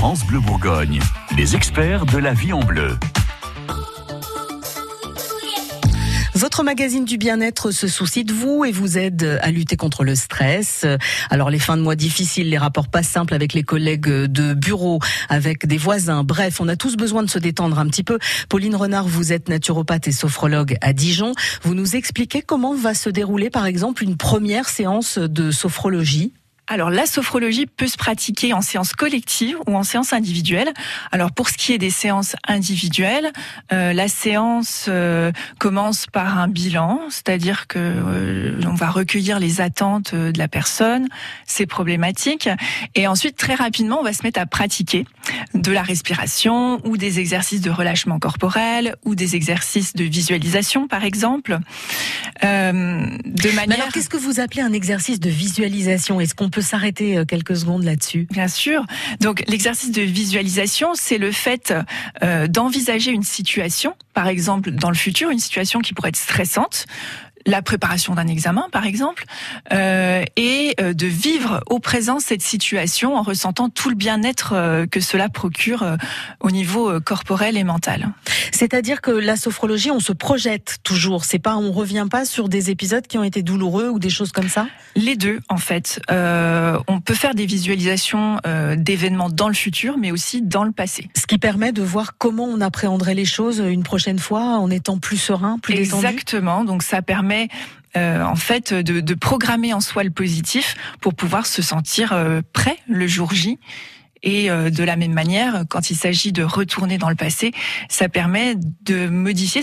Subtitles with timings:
[0.00, 0.98] France Bleu Bourgogne,
[1.36, 2.96] les experts de la vie en bleu.
[6.34, 10.14] Votre magazine du bien-être se soucie de vous et vous aide à lutter contre le
[10.14, 10.86] stress.
[11.28, 15.00] Alors les fins de mois difficiles, les rapports pas simples avec les collègues de bureau,
[15.28, 18.18] avec des voisins, bref, on a tous besoin de se détendre un petit peu.
[18.48, 21.34] Pauline Renard, vous êtes naturopathe et sophrologue à Dijon.
[21.60, 26.32] Vous nous expliquez comment va se dérouler par exemple une première séance de sophrologie
[26.70, 30.72] alors la sophrologie peut se pratiquer en séance collective ou en séance individuelle.
[31.10, 33.32] Alors pour ce qui est des séances individuelles,
[33.72, 39.60] euh, la séance euh, commence par un bilan, c'est-à-dire que euh, on va recueillir les
[39.60, 41.08] attentes de la personne,
[41.44, 42.48] ses problématiques,
[42.94, 45.06] et ensuite très rapidement on va se mettre à pratiquer
[45.54, 51.02] de la respiration ou des exercices de relâchement corporel ou des exercices de visualisation par
[51.02, 51.58] exemple.
[52.42, 53.80] de manière.
[53.80, 56.20] alors qu'est-ce que vous appelez un exercice de visualisation?
[56.20, 58.84] Est-ce qu'on peut s'arrêter euh, quelques secondes là-dessus Bien sûr.
[59.20, 61.74] Donc l'exercice de visualisation, c'est le fait
[62.22, 66.86] euh, d'envisager une situation, par exemple dans le futur, une situation qui pourrait être stressante,
[67.46, 69.24] la préparation d'un examen, par exemple,
[69.72, 74.86] euh, et euh, de vivre au présent cette situation en ressentant tout le bien-être euh,
[74.86, 75.96] que cela procure euh,
[76.40, 78.10] au niveau corporel et mental.
[78.52, 81.24] C'est-à-dire que la sophrologie, on se projette toujours.
[81.24, 84.32] C'est pas, on revient pas sur des épisodes qui ont été douloureux ou des choses
[84.32, 84.66] comme ça?
[84.96, 86.00] Les deux, en fait.
[86.10, 88.38] on peut faire des visualisations
[88.76, 91.08] d'événements dans le futur, mais aussi dans le passé.
[91.16, 94.98] Ce qui permet de voir comment on appréhenderait les choses une prochaine fois en étant
[94.98, 96.06] plus serein, plus détendu?
[96.06, 96.64] Exactement.
[96.64, 97.29] Donc ça permet
[97.96, 102.76] euh, en fait de, programmer en soi le positif pour pouvoir se sentir euh, prêt
[102.88, 103.58] le jour J.
[104.22, 107.52] Et euh, de la même manière, quand il s'agit de retourner dans le passé,
[107.88, 109.62] ça permet de modifier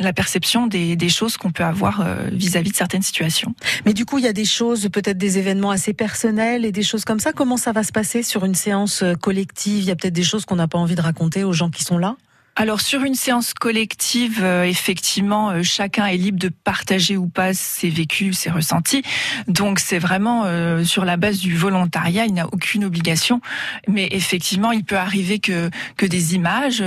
[0.00, 3.54] la perception des, choses qu'on peut avoir vis-à-vis -vis de certaines situations.
[3.84, 6.82] Mais du coup, il y a des choses, peut-être des événements assez personnels et des
[6.82, 7.32] choses comme ça.
[7.32, 9.82] Comment ça va se passer sur une séance collective?
[9.82, 11.84] Il y a peut-être des choses qu'on n'a pas envie de raconter aux gens qui
[11.84, 12.16] sont là?
[12.58, 17.54] Alors sur une séance collective, euh, effectivement, euh, chacun est libre de partager ou pas
[17.54, 19.04] ses vécus, ses ressentis.
[19.46, 23.40] Donc c'est vraiment euh, sur la base du volontariat, il n'y a aucune obligation.
[23.86, 26.82] Mais effectivement, il peut arriver que, que des images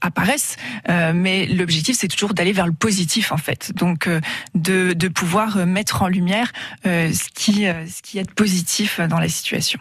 [0.00, 0.56] apparaissent,
[0.88, 4.08] mais l'objectif c'est toujours d'aller vers le positif en fait, donc
[4.54, 6.52] de, de pouvoir mettre en lumière
[6.84, 9.80] ce qui ce qui est positif dans la situation.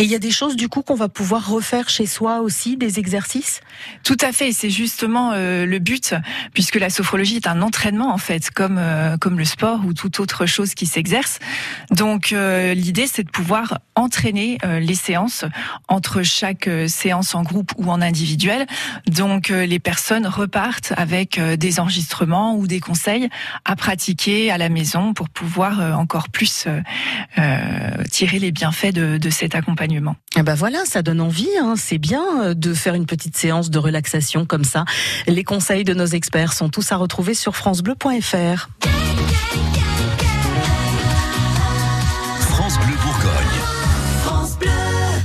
[0.00, 2.78] Et il y a des choses du coup qu'on va pouvoir refaire chez soi aussi,
[2.78, 3.60] des exercices?
[4.02, 6.14] Tout à fait, c'est justement euh, le but,
[6.54, 10.18] puisque la sophrologie est un entraînement en fait, comme euh, comme le sport ou toute
[10.18, 11.38] autre chose qui s'exerce.
[11.90, 15.44] Donc euh, l'idée c'est de pouvoir entraîner les séances
[15.86, 18.66] entre chaque séance en groupe ou en individuel.
[19.06, 23.28] Donc les personnes repartent avec des enregistrements ou des conseils
[23.66, 26.66] à pratiquer à la maison pour pouvoir encore plus
[28.10, 29.89] tirer les bienfaits de, de cette accompagnement.
[30.36, 31.48] Ah bah voilà, ça donne envie.
[31.60, 31.74] Hein.
[31.76, 34.84] C'est bien euh, de faire une petite séance de relaxation comme ça.
[35.26, 38.68] Les conseils de nos experts sont tous à retrouver sur francebleu.fr.